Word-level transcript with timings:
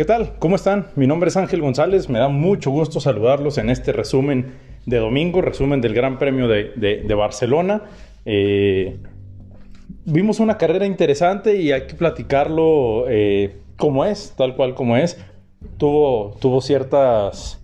¿Qué 0.00 0.06
tal? 0.06 0.32
¿Cómo 0.38 0.56
están? 0.56 0.86
Mi 0.96 1.06
nombre 1.06 1.28
es 1.28 1.36
Ángel 1.36 1.60
González. 1.60 2.08
Me 2.08 2.18
da 2.18 2.28
mucho 2.28 2.70
gusto 2.70 3.00
saludarlos 3.00 3.58
en 3.58 3.68
este 3.68 3.92
resumen 3.92 4.54
de 4.86 4.96
domingo, 4.96 5.42
resumen 5.42 5.82
del 5.82 5.92
Gran 5.92 6.18
Premio 6.18 6.48
de, 6.48 7.14
Barcelona. 7.14 7.82
Eh, 8.24 8.96
vimos 10.06 10.40
una 10.40 10.56
carrera 10.56 10.86
interesante 10.86 11.60
y 11.60 11.72
hay 11.72 11.82
que 11.82 11.96
platicarlo 11.96 13.10
eh, 13.10 13.58
como 13.76 14.06
es, 14.06 14.32
tal 14.38 14.56
cual 14.56 14.74
como 14.74 14.96
es. 14.96 15.22
Tuvo, 15.76 16.34
tuvo 16.40 16.62
ciertas, 16.62 17.62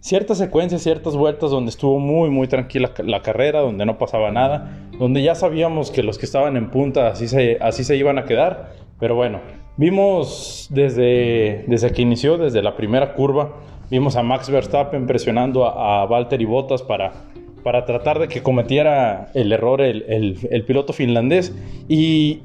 ciertas 0.00 0.36
secuencias, 0.36 0.82
ciertas 0.82 1.16
vueltas 1.16 1.50
donde 1.50 1.70
estuvo 1.70 1.98
muy, 1.98 2.28
muy 2.28 2.46
tranquila 2.46 2.92
la 2.98 3.22
carrera, 3.22 3.60
donde 3.60 3.86
no 3.86 3.96
pasaba 3.96 4.30
nada, 4.30 4.86
donde 4.98 5.22
ya 5.22 5.34
sabíamos 5.34 5.90
que 5.90 6.02
los 6.02 6.18
que 6.18 6.26
estaban 6.26 6.58
en 6.58 6.70
punta 6.70 7.08
así 7.08 7.26
se, 7.26 7.56
así 7.62 7.84
se 7.84 7.96
iban 7.96 8.18
a 8.18 8.26
quedar. 8.26 8.74
Pero 8.98 9.14
bueno, 9.14 9.40
Vimos 9.80 10.66
desde, 10.68 11.64
desde 11.66 11.90
que 11.90 12.02
inició, 12.02 12.36
desde 12.36 12.62
la 12.62 12.76
primera 12.76 13.14
curva, 13.14 13.52
vimos 13.90 14.14
a 14.14 14.22
Max 14.22 14.50
Verstappen 14.50 15.06
presionando 15.06 15.64
a, 15.64 16.02
a 16.02 16.04
Valtteri 16.04 16.44
Bottas 16.44 16.82
para, 16.82 17.30
para 17.64 17.86
tratar 17.86 18.18
de 18.18 18.28
que 18.28 18.42
cometiera 18.42 19.30
el 19.32 19.50
error 19.52 19.80
el, 19.80 20.04
el, 20.50 20.64
piloto 20.66 20.92
finlandés. 20.92 21.56
Y 21.88 22.42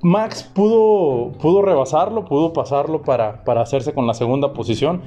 Max 0.00 0.44
pudo, 0.44 1.32
pudo 1.40 1.62
rebasarlo, 1.62 2.24
pudo 2.24 2.52
pasarlo 2.52 3.02
para, 3.02 3.42
para 3.42 3.62
hacerse 3.62 3.92
con 3.92 4.06
la 4.06 4.14
segunda 4.14 4.52
posición. 4.52 5.02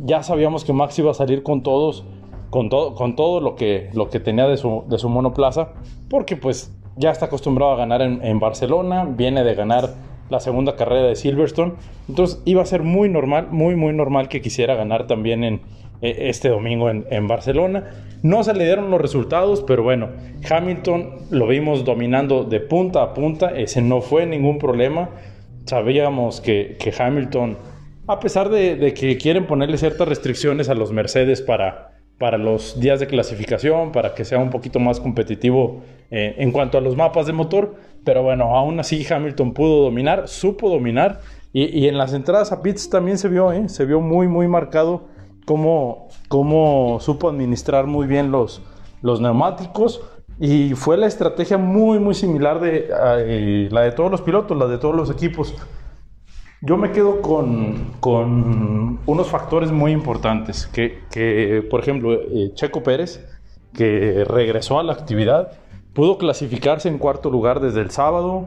Ya 0.00 0.24
sabíamos 0.24 0.64
que 0.64 0.72
Max 0.72 0.98
iba 0.98 1.12
a 1.12 1.14
salir 1.14 1.44
con 1.44 1.62
todos, 1.62 2.04
con 2.50 2.68
todo, 2.68 2.96
con 2.96 3.14
todo 3.14 3.40
lo, 3.40 3.54
que, 3.54 3.90
lo 3.92 4.10
que 4.10 4.18
tenía 4.18 4.48
de 4.48 4.56
su, 4.56 4.82
de 4.88 4.98
su 4.98 5.08
monoplaza, 5.08 5.68
porque 6.10 6.36
pues 6.36 6.76
ya 6.96 7.12
está 7.12 7.26
acostumbrado 7.26 7.70
a 7.70 7.76
ganar 7.76 8.02
en, 8.02 8.24
en 8.24 8.40
Barcelona, 8.40 9.04
viene 9.04 9.44
de 9.44 9.54
ganar 9.54 10.10
la 10.30 10.40
segunda 10.40 10.76
carrera 10.76 11.08
de 11.08 11.16
Silverstone. 11.16 11.74
Entonces 12.08 12.40
iba 12.44 12.62
a 12.62 12.66
ser 12.66 12.82
muy 12.82 13.08
normal, 13.08 13.48
muy, 13.50 13.76
muy 13.76 13.92
normal 13.92 14.28
que 14.28 14.40
quisiera 14.40 14.74
ganar 14.74 15.06
también 15.06 15.44
en 15.44 15.60
e, 16.02 16.28
este 16.28 16.48
domingo 16.48 16.90
en, 16.90 17.28
Barcelona. 17.28 17.84
No 18.22 18.42
se 18.44 18.54
le 18.54 18.64
dieron 18.64 18.90
los 18.90 19.00
resultados, 19.00 19.62
pero 19.66 19.82
bueno, 19.82 20.10
Hamilton 20.48 21.26
lo 21.30 21.46
vimos 21.46 21.84
dominando 21.84 22.44
de 22.44 22.60
punta 22.60 23.02
a 23.02 23.14
punta. 23.14 23.50
Ese 23.56 23.80
no 23.80 24.00
fue 24.00 24.26
ningún 24.26 24.58
problema. 24.58 25.10
Sabíamos 25.64 26.40
que, 26.40 26.76
Hamilton, 26.98 27.56
a 28.08 28.18
pesar 28.18 28.48
de, 28.48 28.92
que 28.94 29.16
quieren 29.16 29.46
ponerle 29.46 29.78
ciertas 29.78 30.08
restricciones 30.08 30.68
a 30.68 30.74
los 30.74 30.92
Mercedes 30.92 31.40
para, 31.40 31.92
para 32.18 32.36
los 32.36 32.80
días 32.80 32.98
de 32.98 33.06
clasificación, 33.06 33.92
para 33.92 34.14
que 34.14 34.24
sea 34.24 34.38
un 34.38 34.50
poquito 34.50 34.80
más 34.80 34.98
competitivo 34.98 35.82
eh, 36.14 36.34
en 36.36 36.52
cuanto 36.52 36.76
a 36.76 36.82
los 36.82 36.94
mapas 36.94 37.26
de 37.26 37.32
motor, 37.32 37.74
pero 38.04 38.22
bueno, 38.22 38.54
aún 38.54 38.78
así 38.78 39.02
Hamilton 39.10 39.54
pudo 39.54 39.84
dominar, 39.84 40.28
supo 40.28 40.68
dominar. 40.68 41.22
Y, 41.54 41.86
en 41.86 41.96
las 41.96 42.12
entradas 42.12 42.52
a 42.52 42.60
pits 42.60 42.90
también 42.90 43.16
se 43.16 43.28
vio, 43.28 43.50
¿eh? 43.50 43.68
se 43.70 43.86
vio 43.86 44.00
muy, 44.00 44.28
muy 44.28 44.46
marcado 44.46 45.08
cómo, 45.46 46.08
cómo 46.28 46.98
supo 47.00 47.30
administrar 47.30 47.86
muy 47.86 48.06
bien 48.06 48.30
los, 48.30 48.60
los 49.00 49.22
neumáticos. 49.22 50.02
Y 50.38 50.74
fue 50.74 50.98
la 50.98 51.06
estrategia 51.06 51.56
muy, 51.56 51.98
muy 51.98 52.14
similar 52.14 52.60
de 52.60 52.90
eh, 52.90 53.68
la 53.70 53.80
de 53.80 53.92
todos 53.92 54.10
los 54.10 54.20
pilotos, 54.20 54.56
la 54.56 54.66
de 54.66 54.76
todos 54.76 54.94
los 54.94 55.10
equipos. 55.10 55.54
Yo 56.60 56.76
me 56.76 56.92
quedo 56.92 57.22
con, 57.22 57.92
con 58.00 59.00
unos 59.06 59.28
factores 59.28 59.72
muy 59.72 59.92
importantes, 59.92 60.66
que, 60.66 61.00
que 61.10 61.66
por 61.70 61.80
ejemplo, 61.80 62.12
eh, 62.12 62.52
Checo 62.54 62.82
Pérez, 62.82 63.26
que 63.72 64.24
regresó 64.26 64.78
a 64.78 64.82
la 64.82 64.92
actividad, 64.92 65.52
Pudo 65.94 66.16
clasificarse 66.16 66.88
en 66.88 66.96
cuarto 66.96 67.28
lugar 67.30 67.60
desde 67.60 67.82
el 67.82 67.90
sábado. 67.90 68.46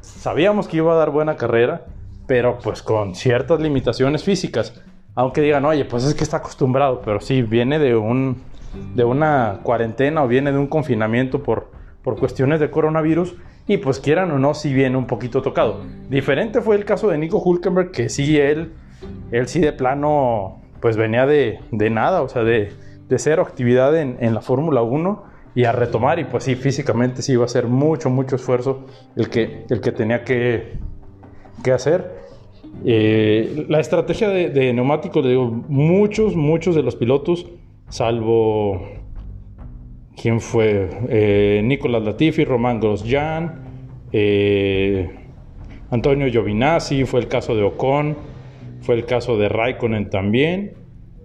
Sabíamos 0.00 0.68
que 0.68 0.76
iba 0.76 0.92
a 0.92 0.96
dar 0.96 1.10
buena 1.10 1.36
carrera, 1.36 1.86
pero 2.28 2.58
pues 2.62 2.82
con 2.82 3.16
ciertas 3.16 3.60
limitaciones 3.60 4.22
físicas. 4.22 4.80
Aunque 5.16 5.40
digan, 5.40 5.64
oye, 5.64 5.84
pues 5.84 6.04
es 6.04 6.14
que 6.14 6.22
está 6.22 6.36
acostumbrado, 6.36 7.02
pero 7.04 7.20
sí, 7.20 7.42
viene 7.42 7.80
de, 7.80 7.96
un, 7.96 8.42
de 8.94 9.02
una 9.02 9.58
cuarentena 9.64 10.22
o 10.22 10.28
viene 10.28 10.52
de 10.52 10.58
un 10.58 10.68
confinamiento 10.68 11.42
por, 11.42 11.72
por 12.02 12.16
cuestiones 12.16 12.60
de 12.60 12.70
coronavirus 12.70 13.34
y 13.66 13.78
pues 13.78 13.98
quieran 13.98 14.30
o 14.30 14.38
no, 14.38 14.54
sí 14.54 14.72
viene 14.72 14.96
un 14.96 15.08
poquito 15.08 15.42
tocado. 15.42 15.80
Diferente 16.08 16.60
fue 16.60 16.76
el 16.76 16.84
caso 16.84 17.08
de 17.08 17.18
Nico 17.18 17.38
Hulkenberg, 17.38 17.90
que 17.90 18.08
sí, 18.08 18.38
él, 18.38 18.72
él 19.32 19.48
sí 19.48 19.58
de 19.58 19.72
plano, 19.72 20.60
pues 20.80 20.96
venía 20.96 21.26
de, 21.26 21.58
de 21.72 21.90
nada, 21.90 22.22
o 22.22 22.28
sea, 22.28 22.44
de, 22.44 22.72
de 23.08 23.18
cero 23.18 23.42
actividad 23.42 23.96
en, 23.96 24.16
en 24.20 24.32
la 24.32 24.42
Fórmula 24.42 24.82
1 24.82 25.33
y 25.54 25.64
a 25.64 25.72
retomar. 25.72 26.18
Y 26.18 26.24
pues 26.24 26.44
sí, 26.44 26.54
físicamente 26.54 27.22
sí 27.22 27.32
iba 27.32 27.44
a 27.44 27.48
ser 27.48 27.66
mucho, 27.66 28.10
mucho 28.10 28.36
esfuerzo 28.36 28.86
el 29.16 29.28
que, 29.30 29.64
el 29.70 29.80
que 29.80 29.92
tenía 29.92 30.24
que, 30.24 30.74
que 31.62 31.72
hacer. 31.72 32.24
Eh, 32.84 33.66
la 33.68 33.80
estrategia 33.80 34.28
de, 34.28 34.50
de 34.50 34.72
neumáticos, 34.72 35.24
digo, 35.24 35.46
muchos, 35.68 36.34
muchos 36.34 36.74
de 36.74 36.82
los 36.82 36.96
pilotos, 36.96 37.46
salvo. 37.88 38.82
¿Quién 40.20 40.40
fue? 40.40 40.90
Eh, 41.08 41.60
Nicolás 41.64 42.02
Latifi, 42.04 42.44
Román 42.44 42.78
Grosjean, 42.78 43.64
eh, 44.12 45.10
Antonio 45.90 46.28
Giovinazzi, 46.30 47.04
fue 47.04 47.18
el 47.18 47.26
caso 47.26 47.56
de 47.56 47.64
Ocon, 47.64 48.16
fue 48.80 48.94
el 48.94 49.06
caso 49.06 49.36
de 49.36 49.48
Raikkonen 49.48 50.10
también 50.10 50.83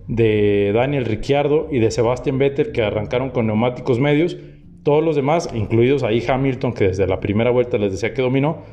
de 0.09 0.71
Daniel 0.73 1.05
Ricciardo 1.05 1.67
y 1.71 1.77
de 1.77 1.91
Sebastian 1.91 2.39
Vettel 2.39 2.71
que 2.71 2.81
arrancaron 2.81 3.29
con 3.29 3.45
neumáticos 3.45 3.99
medios. 3.99 4.35
Todos 4.83 5.03
los 5.03 5.15
demás, 5.15 5.49
incluidos 5.53 6.01
ahí 6.03 6.23
Hamilton, 6.27 6.73
que 6.73 6.85
desde 6.85 7.05
la 7.05 7.19
primera 7.19 7.51
vuelta 7.51 7.77
les 7.77 7.91
decía 7.91 8.13
que 8.15 8.23
dominó, 8.23 8.63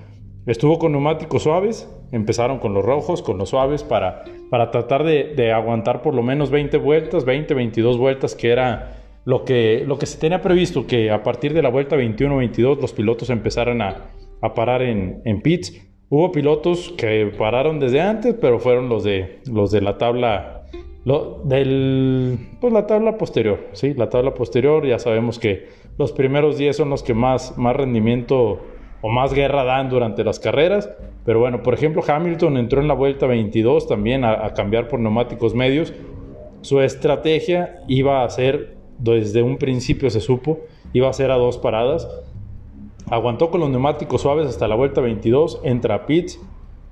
estuvo 0.47 0.79
con 0.79 0.93
neumáticos 0.93 1.43
suaves. 1.43 1.93
Empezaron 2.11 2.59
con 2.59 2.73
los 2.73 2.85
rojos, 2.85 3.21
con 3.21 3.37
los 3.37 3.51
suaves, 3.51 3.85
para, 3.85 4.25
para 4.49 4.71
tratar 4.71 5.05
de, 5.05 5.53
aguantar 5.53 6.01
por 6.01 6.15
lo 6.15 6.23
menos 6.23 6.51
20 6.51 6.79
vueltas, 6.79 7.27
20, 7.27 7.53
22 7.53 7.99
vueltas, 7.99 8.35
que 8.35 8.51
era 8.51 9.03
lo 9.27 9.45
que, 9.45 9.85
lo 9.87 9.99
que 9.99 10.07
se 10.07 10.19
tenía 10.19 10.41
previsto, 10.41 10.87
que 10.87 11.11
a 11.11 11.23
partir 11.23 11.53
de 11.53 11.61
la 11.61 11.69
vuelta 11.69 11.97
21-22 11.97 12.81
los 12.81 12.93
pilotos 12.95 13.29
empezaran 13.29 13.83
a, 13.83 14.13
a 14.41 14.55
parar 14.55 14.81
en, 14.81 15.21
en, 15.27 15.43
pits. 15.43 15.87
Hubo 16.09 16.33
pilotos 16.33 16.95
que 16.97 17.31
pararon 17.37 17.79
desde 17.79 18.01
antes, 18.01 18.35
pero 18.41 18.59
fueron 18.59 18.89
los 18.89 19.05
de, 19.05 19.41
los 19.45 19.71
de 19.71 19.83
la 19.83 19.99
tabla 19.99 20.57
lo, 21.06 21.41
del, 21.44 22.37
pues 22.61 22.72
la 22.72 22.89
tabla 22.89 23.17
posterior, 23.17 23.69
¿sí? 23.75 23.94
La 23.94 24.11
tabla 24.11 24.34
posterior, 24.34 24.84
ya 24.84 24.99
sabemos 24.99 25.39
que 25.39 25.69
los 25.99 26.11
primeros 26.11 26.59
10 26.59 26.77
son 26.77 26.91
los 26.91 27.05
que 27.05 27.15
más, 27.15 27.56
más 27.56 27.77
rendimiento 27.77 28.59
o 29.03 29.09
más 29.09 29.33
guerra 29.33 29.62
dan 29.62 29.89
durante 29.89 30.25
las 30.25 30.41
carreras. 30.41 30.91
Pero 31.25 31.39
bueno, 31.39 31.62
por 31.62 31.75
ejemplo, 31.75 32.03
Hamilton 32.05 32.56
entró 32.56 32.81
en 32.81 32.89
la 32.89 32.95
vuelta 32.95 33.28
22 33.28 33.87
también 33.87 34.25
a, 34.25 34.53
cambiar 34.55 34.89
por 34.89 34.99
neumáticos 34.99 35.55
medios. 35.55 35.95
Su 36.62 36.81
estrategia 36.81 37.84
iba 37.87 38.25
a 38.25 38.28
ser, 38.28 38.75
desde 38.99 39.45
un 39.45 39.59
principio 39.59 40.11
se 40.11 40.21
supo, 40.21 40.59
iba 40.93 41.09
a 41.09 41.12
ser 41.12 41.31
a 41.31 41.37
dos 41.37 41.56
paradas. 41.56 42.09
Aguantó 43.09 43.53
con 43.53 43.61
los 43.61 43.71
neumáticos 43.71 44.22
suaves 44.22 44.49
hasta 44.49 44.66
la 44.66 44.75
vuelta 44.75 45.00
22, 45.00 45.61
entra 45.62 45.95
a 45.95 46.06
pits, 46.06 46.41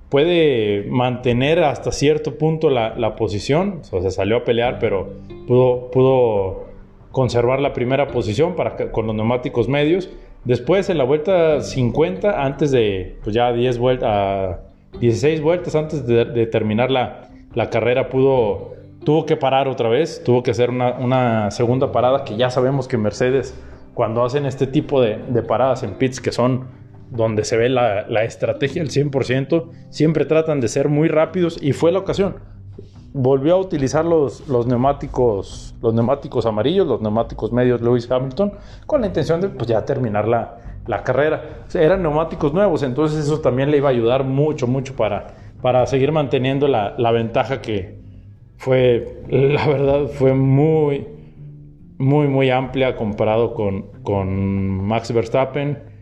puede 0.08 0.86
mantener 0.88 1.62
hasta 1.64 1.92
cierto 1.92 2.36
punto 2.36 2.70
la, 2.70 3.16
posición, 3.16 3.80
o 3.80 3.84
sea, 3.84 4.02
se 4.02 4.10
salió 4.10 4.38
a 4.38 4.44
pelear, 4.44 4.78
pero 4.78 5.08
pudo, 5.46 5.90
pudo 5.90 6.64
conservar 7.10 7.60
la 7.60 7.72
primera 7.72 8.08
posición 8.08 8.54
para, 8.54 8.90
con 8.90 9.06
los 9.06 9.14
neumáticos 9.14 9.68
medios. 9.68 10.10
Después, 10.44 10.90
en 10.90 10.98
la 10.98 11.04
vuelta 11.04 11.60
50, 11.62 12.44
antes 12.44 12.70
de 12.70 13.16
pues 13.22 13.34
ya 13.34 13.52
10 13.52 13.78
vueltas, 13.78 14.58
16 15.00 15.40
vueltas 15.40 15.74
antes 15.74 16.06
de, 16.06 16.46
terminar 16.46 16.90
la, 16.90 17.30
la, 17.54 17.70
carrera, 17.70 18.08
pudo, 18.10 18.74
tuvo 19.04 19.24
que 19.24 19.36
parar 19.36 19.68
otra 19.68 19.88
vez, 19.88 20.22
tuvo 20.24 20.42
que 20.42 20.50
hacer 20.50 20.70
una, 20.70 20.94
una, 20.98 21.50
segunda 21.50 21.92
parada 21.92 22.24
que 22.24 22.36
ya 22.36 22.50
sabemos 22.50 22.88
que 22.88 22.98
Mercedes, 22.98 23.58
cuando 23.94 24.22
hacen 24.22 24.44
este 24.44 24.66
tipo 24.66 25.00
de, 25.00 25.16
de 25.28 25.42
paradas 25.42 25.82
en 25.82 25.94
pits 25.94 26.20
que 26.20 26.30
son 26.30 26.66
donde 27.14 27.44
se 27.44 27.56
ve 27.56 27.68
la, 27.68 28.24
estrategia 28.24 28.82
al 28.82 28.88
100%, 28.88 29.70
siempre 29.90 30.24
tratan 30.24 30.60
de 30.60 30.68
ser 30.68 30.88
muy 30.88 31.08
rápidos 31.08 31.58
y 31.62 31.72
fue 31.72 31.92
la 31.92 32.00
ocasión. 32.00 32.36
Volvió 33.12 33.54
a 33.54 33.60
utilizar 33.60 34.04
los, 34.04 34.48
los, 34.48 34.66
neumáticos, 34.66 35.76
los 35.80 35.94
neumáticos 35.94 36.46
amarillos, 36.46 36.86
los 36.86 37.00
neumáticos 37.00 37.52
medios 37.52 37.80
Lewis 37.80 38.10
Hamilton, 38.10 38.54
con 38.86 39.00
la 39.00 39.06
intención 39.06 39.40
de 39.40 39.48
pues, 39.48 39.68
ya 39.68 39.84
terminar 39.84 40.26
la, 40.26 40.58
la 40.88 41.04
carrera. 41.04 41.64
eran 41.74 42.02
neumáticos 42.02 42.52
nuevos, 42.52 42.82
entonces 42.82 43.24
eso 43.24 43.40
también 43.40 43.70
le 43.70 43.76
iba 43.76 43.88
a 43.88 43.92
ayudar 43.92 44.24
mucho, 44.24 44.66
mucho 44.66 44.96
para, 44.96 45.28
para 45.62 45.86
seguir 45.86 46.10
manteniendo 46.10 46.66
la, 46.66 46.96
la 46.98 47.12
ventaja 47.12 47.62
que 47.62 48.02
fue, 48.56 49.22
la 49.28 49.68
verdad, 49.68 50.06
fue 50.08 50.34
muy, 50.34 51.06
muy, 51.98 52.26
muy 52.26 52.50
amplia 52.50 52.96
comparado 52.96 53.54
con, 53.54 54.02
con 54.02 54.84
Max 54.84 55.12
Verstappen 55.12 55.93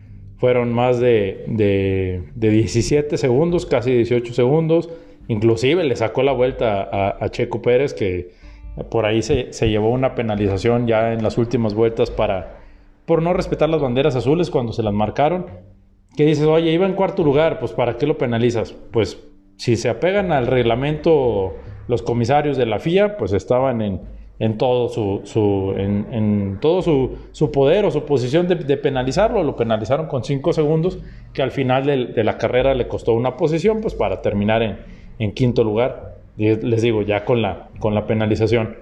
fueron 0.43 0.73
más 0.73 0.99
de, 0.99 1.45
de, 1.47 2.21
17 2.35 3.15
segundos, 3.15 3.65
casi 3.65 3.93
18 3.93 4.33
segundos. 4.33 4.89
Inclusive 5.29 5.85
le 5.85 5.95
sacó 5.95 6.21
la 6.21 6.33
vuelta 6.33 6.89
a, 6.91 7.29
Checo 7.29 7.61
Pérez, 7.61 7.93
que 7.93 8.31
por 8.91 9.05
ahí 9.05 9.21
se, 9.21 9.53
se, 9.53 9.69
llevó 9.69 9.89
una 9.89 10.15
penalización 10.15 10.85
ya 10.85 11.13
en 11.13 11.23
las 11.23 11.37
últimas 11.37 11.75
vueltas 11.75 12.11
para, 12.11 12.57
por 13.05 13.21
no 13.21 13.31
respetar 13.31 13.69
las 13.69 13.79
banderas 13.79 14.17
azules 14.17 14.49
cuando 14.49 14.73
se 14.73 14.83
las 14.83 14.93
marcaron. 14.93 15.45
Que 16.17 16.25
dices, 16.25 16.45
oye, 16.45 16.73
iba 16.73 16.85
en 16.85 16.95
cuarto 16.95 17.23
lugar, 17.23 17.59
pues 17.59 17.71
¿para 17.71 17.95
qué 17.95 18.05
lo 18.05 18.17
penalizas? 18.17 18.73
Pues 18.73 19.25
si 19.55 19.77
se 19.77 19.87
apegan 19.87 20.33
al 20.33 20.47
reglamento 20.47 21.53
los 21.87 22.01
comisarios 22.01 22.57
de 22.57 22.65
la 22.65 22.79
FIA, 22.79 23.15
pues 23.15 23.31
estaban 23.31 23.81
en, 23.81 24.01
en 24.43 24.57
todo 24.57 24.89
su, 24.89 25.73
en, 25.77 26.57
todo 26.59 26.81
su, 26.81 27.17
su, 27.31 27.49
poder 27.49 27.85
o 27.85 27.91
su 27.91 28.03
posición 28.03 28.45
de, 28.45 28.57
penalizarlo. 28.75 29.41
Lo 29.41 29.55
penalizaron 29.55 30.07
con 30.07 30.25
5 30.25 30.51
segundos, 30.51 30.99
que 31.31 31.41
al 31.41 31.51
final 31.51 31.85
de, 31.85 32.23
la 32.25 32.37
carrera 32.37 32.73
le 32.73 32.89
costó 32.89 33.13
una 33.13 33.37
posición, 33.37 33.79
pues 33.79 33.93
para 33.93 34.21
terminar 34.21 34.61
en, 35.17 35.31
quinto 35.31 35.63
lugar. 35.63 36.17
Les 36.35 36.81
digo, 36.81 37.03
ya 37.03 37.23
con 37.23 37.41
la, 37.41 37.69
con 37.79 37.95
la 37.95 38.05
penalización. 38.05 38.75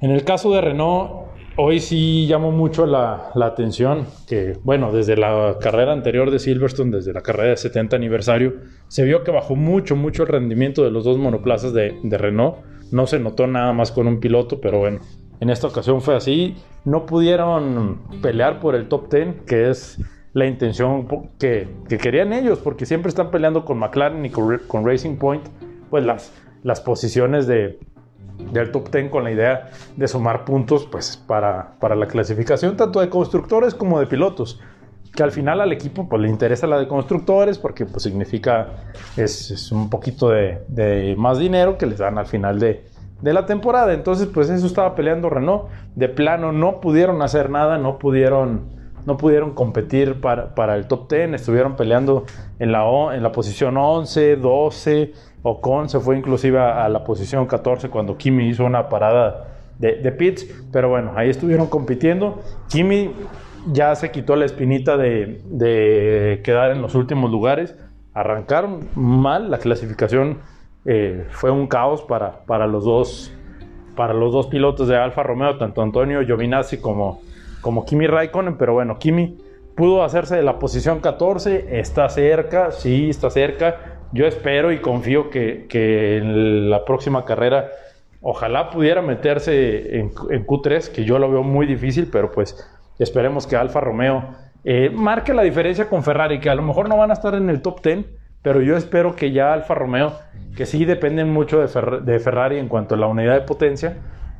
En 0.00 0.12
el 0.12 0.22
caso 0.22 0.52
de 0.52 0.60
Renault, 0.60 1.10
hoy 1.56 1.80
sí 1.80 2.28
llamó 2.28 2.52
mucho 2.52 2.86
la, 2.86 3.32
atención 3.34 4.06
que, 4.28 4.56
bueno, 4.62 4.92
desde 4.92 5.16
la 5.16 5.56
carrera 5.60 5.92
anterior 5.92 6.30
de 6.30 6.38
Silverstone, 6.38 6.92
desde 6.92 7.12
la 7.12 7.22
carrera 7.22 7.50
de 7.50 7.56
70 7.56 7.96
aniversario, 7.96 8.54
se 8.86 9.02
vio 9.02 9.24
que 9.24 9.32
bajó 9.32 9.56
mucho, 9.56 9.96
mucho 9.96 10.22
el 10.22 10.28
rendimiento 10.28 10.84
de 10.84 10.92
los 10.92 11.02
dos 11.02 11.18
monoplazas 11.18 11.72
de 11.72 11.98
Renault 12.04 12.58
no 12.92 13.06
se 13.06 13.18
notó 13.18 13.46
nada 13.46 13.72
más 13.72 13.90
con 13.90 14.06
un 14.06 14.20
piloto, 14.20 14.60
pero 14.60 14.78
bueno, 14.78 15.00
en 15.40 15.50
esta 15.50 15.66
ocasión 15.66 16.02
fue 16.02 16.14
así. 16.14 16.56
No 16.84 17.06
pudieron 17.06 18.00
pelear 18.20 18.60
por 18.60 18.74
el 18.74 18.88
top 18.88 19.12
10, 19.12 19.42
que 19.46 19.70
es 19.70 19.98
la 20.34 20.46
intención 20.46 21.08
que, 21.38 21.68
querían 21.88 22.32
ellos, 22.32 22.58
porque 22.58 22.86
siempre 22.86 23.08
están 23.08 23.30
peleando 23.30 23.64
con 23.64 23.78
McLaren 23.78 24.24
y 24.24 24.30
con, 24.30 24.86
Racing 24.86 25.16
Point, 25.16 25.42
pues 25.90 26.04
las, 26.04 26.32
las 26.62 26.80
posiciones 26.80 27.46
de, 27.46 27.78
del 28.52 28.70
top 28.70 28.90
10 28.90 29.10
con 29.10 29.24
la 29.24 29.32
idea 29.32 29.70
de 29.96 30.08
sumar 30.08 30.44
puntos 30.44 30.86
pues, 30.86 31.16
para, 31.16 31.74
para 31.80 31.96
la 31.96 32.06
clasificación, 32.06 32.76
tanto 32.76 33.00
de 33.00 33.08
constructores 33.08 33.74
como 33.74 34.00
de 34.00 34.06
pilotos 34.06 34.60
que 35.14 35.22
al 35.22 35.30
final 35.30 35.60
al 35.60 35.72
equipo 35.72 36.08
pues, 36.08 36.22
le 36.22 36.28
interesa 36.28 36.66
la 36.66 36.78
de 36.78 36.88
constructores 36.88 37.58
porque 37.58 37.84
pues, 37.84 38.02
significa 38.02 38.68
es, 39.16 39.70
un 39.70 39.90
poquito 39.90 40.30
de, 40.30 41.14
más 41.18 41.38
dinero 41.38 41.76
que 41.76 41.86
les 41.86 41.98
dan 41.98 42.18
al 42.18 42.26
final 42.26 42.58
de, 42.58 42.84
la 43.22 43.46
temporada. 43.46 43.92
Entonces, 43.92 44.26
pues 44.26 44.50
eso 44.50 44.66
estaba 44.66 44.96
peleando 44.96 45.30
Renault. 45.30 45.68
De 45.94 46.08
plano 46.08 46.50
no 46.50 46.80
pudieron 46.80 47.22
hacer 47.22 47.50
nada, 47.50 47.78
no 47.78 47.98
pudieron, 47.98 48.70
no 49.06 49.16
pudieron 49.16 49.52
competir 49.52 50.20
para, 50.20 50.56
para 50.56 50.74
el 50.74 50.88
top 50.88 51.08
10. 51.08 51.34
Estuvieron 51.34 51.76
peleando 51.76 52.24
en 52.58 52.72
la, 52.72 52.82
en 53.14 53.22
la 53.22 53.30
posición 53.30 53.76
11, 53.76 54.36
12. 54.36 55.12
Ocon 55.44 55.88
se 55.88 56.00
fue 56.00 56.16
inclusive 56.16 56.58
a, 56.58 56.88
la 56.88 57.04
posición 57.04 57.46
14 57.46 57.90
cuando 57.90 58.16
Kimi 58.16 58.48
hizo 58.48 58.64
una 58.64 58.88
parada 58.88 59.46
de, 59.78 59.96
de 59.96 60.10
pits. 60.10 60.44
Pero 60.72 60.88
bueno, 60.88 61.12
ahí 61.14 61.30
estuvieron 61.30 61.68
compitiendo. 61.68 62.42
Kimi 62.68 63.12
ya 63.70 63.94
se 63.94 64.10
quitó 64.10 64.36
la 64.36 64.44
espinita 64.44 64.96
de, 64.96 66.40
quedar 66.44 66.72
en 66.72 66.82
los 66.82 66.94
últimos 66.94 67.30
lugares. 67.30 67.76
Arrancaron 68.14 68.88
mal, 68.94 69.50
la 69.50 69.58
clasificación 69.58 70.38
eh, 70.84 71.26
fue 71.30 71.50
un 71.50 71.66
caos 71.66 72.02
para, 72.02 72.44
para, 72.44 72.66
los 72.66 72.84
dos, 72.84 73.32
para 73.96 74.14
los 74.14 74.32
dos 74.32 74.48
pilotos 74.48 74.88
de 74.88 74.96
Alfa 74.96 75.22
Romeo, 75.22 75.56
tanto 75.56 75.82
Antonio 75.82 76.24
Giovinazzi 76.24 76.78
como, 76.78 77.20
como 77.60 77.84
Kimi 77.84 78.06
Raikkonen, 78.06 78.56
pero 78.56 78.74
bueno, 78.74 78.98
Kimi 78.98 79.38
pudo 79.76 80.02
hacerse 80.02 80.36
de 80.36 80.42
la 80.42 80.58
posición 80.58 81.00
14, 81.00 81.78
está 81.78 82.08
cerca, 82.08 82.72
sí, 82.72 83.08
está 83.08 83.30
cerca. 83.30 83.98
Yo 84.12 84.26
espero 84.26 84.72
y 84.72 84.80
confío 84.80 85.30
que, 85.30 85.66
que 85.68 86.18
en 86.18 86.68
la 86.68 86.84
próxima 86.84 87.24
carrera 87.24 87.70
ojalá 88.20 88.70
pudiera 88.70 89.00
meterse 89.00 89.98
en, 89.98 90.12
en, 90.30 90.46
Q3, 90.46 90.92
que 90.92 91.04
yo 91.04 91.18
lo 91.18 91.30
veo 91.30 91.42
muy 91.42 91.66
difícil, 91.66 92.08
pero 92.12 92.30
pues 92.30 92.56
Esperemos 93.02 93.46
que 93.46 93.56
Alfa 93.56 93.80
Romeo 93.80 94.24
eh, 94.64 94.90
marque 94.90 95.34
la 95.34 95.42
diferencia 95.42 95.88
con 95.88 96.04
Ferrari, 96.04 96.38
que 96.38 96.50
a 96.50 96.54
lo 96.54 96.62
mejor 96.62 96.88
no 96.88 96.96
van 96.96 97.10
a 97.10 97.14
estar 97.14 97.34
en 97.34 97.50
el 97.50 97.60
top 97.60 97.82
10, 97.82 98.06
pero 98.42 98.60
yo 98.60 98.76
espero 98.76 99.16
que 99.16 99.32
ya 99.32 99.52
Alfa 99.52 99.74
Romeo, 99.74 100.12
que 100.56 100.66
sí 100.66 100.84
dependen 100.84 101.32
mucho 101.32 101.60
de, 101.60 102.18
Ferrari 102.20 102.58
en 102.58 102.68
cuanto 102.68 102.94
a 102.94 102.98
la 102.98 103.06
unidad 103.06 103.34
de 103.34 103.40
potencia, 103.40 103.96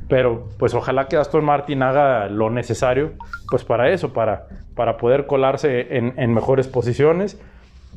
pero 0.08 0.48
pues 0.58 0.74
ojalá 0.74 1.08
que 1.08 1.16
Aston 1.16 1.44
Martin 1.44 1.82
haga 1.82 2.28
lo 2.28 2.50
necesario 2.50 3.14
pues 3.48 3.64
para 3.64 3.90
eso, 3.90 4.12
para, 4.12 4.46
para 4.76 4.96
poder 4.96 5.26
colarse 5.26 5.96
en, 5.96 6.14
en 6.16 6.32
mejores 6.32 6.68
posiciones. 6.68 7.40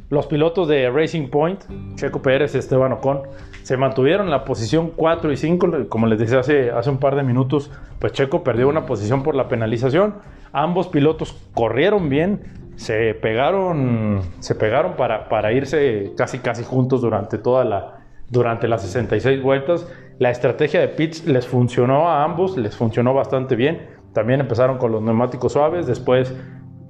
Los 0.09 0.27
pilotos 0.27 0.67
de 0.67 0.89
Racing 0.89 1.29
Point, 1.29 1.63
Checo 1.95 2.21
Pérez 2.21 2.53
y 2.53 2.59
Esteban 2.59 2.91
Ocon, 2.93 3.23
se 3.63 3.75
mantuvieron 3.75 4.27
en 4.27 4.31
la 4.31 4.45
posición 4.45 4.91
4 4.95 5.31
y 5.31 5.37
5. 5.37 5.89
Como 5.89 6.05
les 6.05 6.19
decía 6.19 6.39
hace, 6.39 6.69
hace 6.69 6.91
un 6.91 6.99
par 6.99 7.15
de 7.15 7.23
minutos, 7.23 7.71
pues 7.99 8.13
Checo 8.13 8.43
perdió 8.43 8.69
una 8.69 8.85
posición 8.85 9.23
por 9.23 9.33
la 9.33 9.47
penalización. 9.47 10.15
Ambos 10.53 10.87
pilotos 10.87 11.35
corrieron 11.55 12.09
bien, 12.09 12.43
se 12.75 13.15
pegaron, 13.15 14.21
se 14.39 14.53
pegaron 14.53 14.93
para, 14.93 15.27
para 15.27 15.51
irse 15.53 16.13
casi 16.15 16.37
casi 16.39 16.63
juntos 16.63 17.01
durante 17.01 17.39
toda 17.39 17.65
la, 17.65 18.01
durante 18.29 18.67
las 18.67 18.83
66 18.83 19.41
vueltas. 19.41 19.87
La 20.19 20.29
estrategia 20.29 20.79
de 20.79 20.87
pits 20.89 21.25
les 21.25 21.47
funcionó 21.47 22.09
a 22.09 22.23
ambos, 22.23 22.57
les 22.57 22.75
funcionó 22.75 23.15
bastante 23.15 23.55
bien. 23.55 23.87
También 24.13 24.39
empezaron 24.39 24.77
con 24.77 24.91
los 24.91 25.01
neumáticos 25.01 25.53
suaves, 25.53 25.87
después 25.87 26.33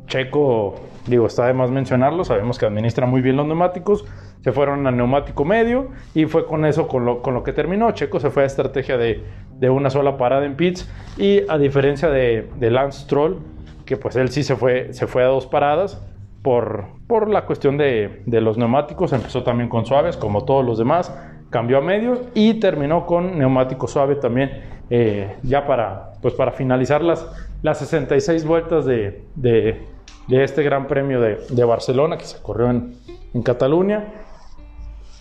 Checo, 0.07 0.75
digo, 1.07 1.27
está 1.27 1.45
de 1.47 1.53
más 1.53 1.71
mencionarlo, 1.71 2.23
sabemos 2.23 2.57
que 2.57 2.65
administra 2.65 3.05
muy 3.05 3.21
bien 3.21 3.35
los 3.35 3.45
neumáticos, 3.45 4.05
se 4.41 4.51
fueron 4.51 4.85
a 4.87 4.91
neumático 4.91 5.45
medio 5.45 5.89
y 6.13 6.25
fue 6.25 6.45
con 6.45 6.65
eso 6.65 6.87
con 6.87 7.05
lo, 7.05 7.21
con 7.21 7.33
lo 7.33 7.43
que 7.43 7.53
terminó. 7.53 7.91
Checo 7.91 8.19
se 8.19 8.29
fue 8.29 8.43
a 8.43 8.45
estrategia 8.45 8.97
de, 8.97 9.23
de, 9.59 9.69
una 9.69 9.89
sola 9.89 10.17
parada 10.17 10.45
en 10.45 10.55
pits 10.55 10.89
y 11.17 11.41
a 11.49 11.57
diferencia 11.57 12.09
de, 12.09 12.49
de, 12.57 12.71
Lance 12.71 13.01
Stroll, 13.01 13.39
que 13.85 13.97
pues 13.97 14.15
él 14.15 14.29
sí 14.29 14.43
se 14.43 14.55
fue, 14.55 14.93
se 14.93 15.07
fue 15.07 15.23
a 15.23 15.27
dos 15.27 15.47
paradas 15.47 16.01
por, 16.41 16.85
por 17.07 17.29
la 17.29 17.45
cuestión 17.45 17.77
de, 17.77 18.21
de 18.25 18.41
los 18.41 18.57
neumáticos, 18.57 19.13
empezó 19.13 19.43
también 19.43 19.69
con 19.69 19.85
suaves 19.85 20.17
como 20.17 20.45
todos 20.45 20.63
los 20.63 20.77
demás, 20.77 21.11
cambió 21.49 21.77
a 21.77 21.81
medios 21.81 22.19
y 22.33 22.55
terminó 22.55 23.05
con 23.05 23.37
neumático 23.39 23.87
suave 23.87 24.15
también 24.15 24.51
eh, 24.89 25.35
ya 25.41 25.65
para, 25.65 26.13
pues 26.21 26.35
para 26.35 26.51
finalizar 26.51 27.01
las, 27.01 27.27
las 27.63 27.79
66 27.79 28.45
vueltas 28.45 28.85
de, 28.85 29.23
de, 29.35 29.81
de 30.27 30.43
este 30.43 30.63
Gran 30.63 30.87
Premio 30.87 31.21
de, 31.21 31.37
de, 31.49 31.63
Barcelona 31.63 32.17
que 32.17 32.25
se 32.25 32.41
corrió 32.41 32.69
en, 32.69 32.95
en 33.33 33.43
Cataluña. 33.43 34.05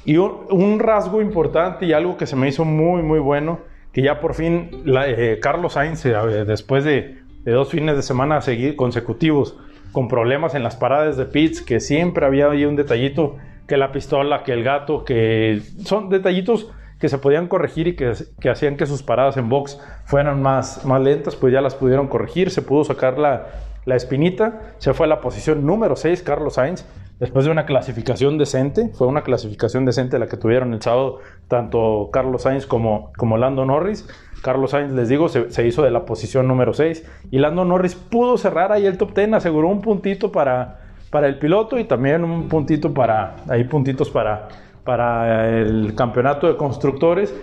Y 0.07 0.19
un, 0.19 0.79
rasgo 0.81 1.23
importante 1.23 1.87
y 1.87 1.93
algo 1.93 2.17
que 2.17 2.27
se 2.27 2.37
me 2.37 2.49
hizo 2.49 2.65
muy, 2.65 3.03
muy 3.03 3.19
bueno, 3.19 3.61
que 3.93 4.03
ya 4.03 4.21
por 4.21 4.35
fin 4.35 4.85
eh, 4.87 5.39
Carlos 5.41 5.75
Sainz, 5.75 6.05
eh, 6.05 6.13
después 6.47 6.85
de, 6.85 7.23
dos 7.45 7.71
fines 7.71 7.97
de 7.97 8.03
semana 8.03 8.41
seguir, 8.41 8.77
consecutivos, 8.77 9.59
con 9.93 10.09
problemas 10.09 10.55
en 10.55 10.63
las 10.63 10.77
paradas 10.77 11.17
de 11.17 11.25
pits, 11.25 11.63
que 11.63 11.81
siempre 11.81 12.27
había 12.27 12.51
ahí 12.51 12.65
un 12.65 12.77
detallito, 12.77 13.37
que 13.67 13.79
la 13.79 13.93
pistola, 13.93 14.43
que 14.43 14.53
el 14.53 14.63
gato, 14.63 15.05
que 15.05 15.63
son 15.85 16.11
detallitos 16.11 16.71
que 17.01 17.09
se 17.09 17.19
podían 17.19 17.49
corregir 17.49 17.89
y 17.89 17.97
que, 17.97 18.13
que, 18.41 18.51
hacían 18.51 18.77
que 18.77 18.87
sus 18.87 19.03
paradas 19.03 19.37
en 19.37 19.49
box 19.49 19.81
fueran 20.05 20.43
más, 20.43 20.85
más 20.85 21.01
lentas, 21.01 21.35
pues 21.37 21.53
ya 21.53 21.61
las 21.61 21.75
pudieron 21.75 22.09
corregir, 22.09 22.51
se 22.51 22.61
pudo 22.63 22.85
sacar 22.85 23.19
la, 23.19 23.47
la 23.85 23.97
espinita, 23.97 24.75
se 24.79 24.95
fue 24.95 25.07
a 25.07 25.09
la 25.09 25.21
posición 25.21 25.67
número 25.67 25.97
6 25.97 26.23
Carlos 26.23 26.55
Sainz, 26.55 26.87
después 27.21 27.45
de 27.45 27.51
una 27.51 27.67
clasificación 27.67 28.39
decente, 28.39 28.91
fue 28.95 29.07
una 29.07 29.23
clasificación 29.23 29.85
decente 29.85 30.19
la 30.19 30.27
que 30.27 30.37
tuvieron 30.37 30.73
el 30.73 30.83
sábado 30.83 31.21
tanto 31.49 32.09
Carlos 32.13 32.43
Sainz 32.43 32.67
como, 32.67 33.13
como 33.17 33.37
Lando 33.37 33.65
Norris. 33.65 34.09
Carlos 34.43 34.73
Sainz, 34.73 34.93
les 34.93 35.09
digo, 35.09 35.29
se, 35.29 35.67
hizo 35.67 35.83
de 35.83 35.91
la 35.91 36.05
posición 36.05 36.47
número 36.47 36.75
6 36.75 37.05
y 37.31 37.39
Lando 37.39 37.65
Norris 37.65 37.95
pudo 37.95 38.37
cerrar 38.37 38.73
ahí 38.73 38.85
el 38.85 38.99
top 38.99 39.15
10, 39.15 39.33
aseguró 39.35 39.69
un 39.69 39.81
puntito 39.81 40.31
para, 40.31 40.81
para 41.11 41.29
el 41.29 41.39
piloto 41.39 41.79
y 41.79 41.85
también 41.85 42.25
un 42.25 42.49
puntito 42.49 42.93
para, 42.93 43.37
ahí 43.49 43.65
puntitos 43.65 44.11
para, 44.11 44.49
para 44.85 45.49
el 45.61 45.95
campeonato 45.95 46.47
de 46.47 46.57
constructores. 46.57 47.35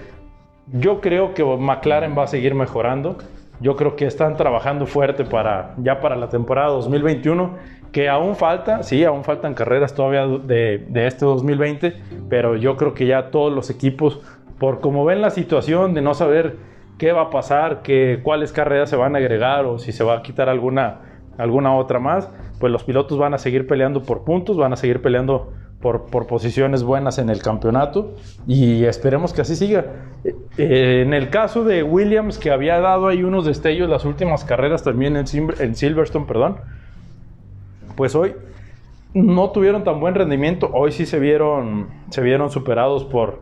Yo 0.74 1.02
creo 1.02 1.34
que 1.34 1.44
McLaren 1.44 2.16
va 2.16 2.24
a 2.24 2.28
seguir 2.28 2.54
mejorando. 2.54 3.18
Yo 3.62 3.76
creo 3.76 3.96
que 3.96 4.06
están 4.06 4.36
trabajando 4.38 4.86
fuerte 4.86 5.24
para 5.24 5.76
ya 5.78 6.00
para 6.00 6.16
la 6.16 6.30
temporada 6.30 6.70
2021, 6.70 7.58
que 7.92 8.10
aún 8.10 8.36
falta, 8.36 8.84
sí, 8.84 9.04
aún 9.04 9.24
faltan 9.24 9.54
carreras 9.54 9.94
todavía 9.94 10.26
de, 10.26 10.86
de 10.90 11.08
este 11.08 11.26
2020, 11.26 11.96
pero 12.30 12.56
yo 12.56 12.76
creo 12.76 12.94
que 12.94 13.06
ya 13.06 13.30
todos 13.30 13.54
los 13.54 13.70
equipos, 13.70 14.20
por 14.58 14.80
como 14.80 15.06
ven 15.06 15.22
la 15.22 15.30
situación 15.30 15.94
de 15.94 16.02
no 16.02 16.14
saber 16.14 16.58
qué 16.98 17.12
va 17.12 17.24
a 17.24 17.30
pasar, 17.30 17.82
que, 17.82 18.20
cuáles 18.24 18.52
carreras 18.52 18.90
se 18.90 18.96
van 18.96 19.16
a 19.16 19.18
agregar 19.18 19.66
o 19.66 19.80
si 19.80 19.92
se 19.92 20.04
va 20.04 20.18
a 20.18 20.22
quitar 20.22 20.50
alguna, 20.50 21.00
alguna 21.38 21.76
otra 21.76 22.00
más, 22.00 22.30
pues 22.60 22.72
los 22.72 22.84
pilotos 22.84 23.18
van 23.18 23.34
a 23.34 23.40
seguir 23.40 23.66
peleando 23.68 24.04
por 24.04 24.24
puntos, 24.24 24.56
van 24.56 24.74
a 24.74 24.76
seguir 24.76 25.02
peleando 25.02 25.52
por, 25.82 26.28
posiciones 26.28 26.84
buenas 26.84 27.18
en 27.18 27.30
el 27.30 27.42
campeonato 27.42 28.14
y 28.48 28.86
esperemos 28.86 29.34
que 29.34 29.42
así 29.42 29.56
siga. 29.56 29.86
Eh, 30.58 31.02
en 31.06 31.14
el 31.14 31.30
caso 31.30 31.64
de 31.64 31.84
Williams, 31.84 32.38
que 32.38 32.52
había 32.52 32.80
dado 32.80 33.08
ahí 33.08 33.24
unos 33.24 33.46
destellos 33.46 33.90
las 33.90 34.06
últimas 34.06 34.46
carreras 34.46 34.84
también 34.84 35.18
en, 35.18 35.26
en 35.60 35.76
Silverstone, 35.76 36.26
perdón, 36.26 36.58
pues 37.96 38.16
hoy 38.16 38.36
no 39.14 39.50
tuvieron 39.50 39.84
tan 39.84 40.00
buen 40.00 40.16
rendimiento, 40.16 40.70
hoy 40.72 40.92
sí 40.92 41.06
se 41.06 41.20
vieron, 41.20 41.90
se 42.10 42.22
vieron 42.22 42.50
superados 42.52 43.04
por, 43.04 43.42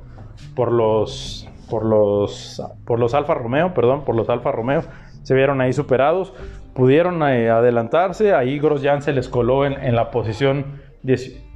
por 0.56 0.72
los 0.72 1.48
por 1.70 1.86
los 1.86 2.62
por 2.86 3.00
los 3.00 3.14
Alfa 3.14 3.36
Romeo, 3.36 3.74
perdón, 3.74 4.04
por 4.06 4.16
los 4.16 4.30
Alfa 4.30 4.52
Romeo, 4.52 4.84
se 5.24 5.36
vieron 5.36 5.62
ahí 5.62 5.74
superados, 5.74 6.34
pudieron 6.74 7.22
eh, 7.22 7.50
adelantarse, 7.50 8.34
ahí 8.34 8.58
Grosjean 8.60 9.02
se 9.02 9.12
les 9.14 9.28
coló 9.30 9.66
en, 9.66 9.74
en 9.74 9.96
la 9.96 10.10
posición 10.10 10.80
10 11.04 11.49